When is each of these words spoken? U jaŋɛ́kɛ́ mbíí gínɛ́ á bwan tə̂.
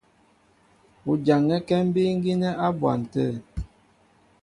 U 1.09 1.13
jaŋɛ́kɛ́ 1.25 1.79
mbíí 1.87 2.11
gínɛ́ 2.23 2.57
á 2.65 2.67
bwan 2.79 2.99
tə̂. 3.11 3.29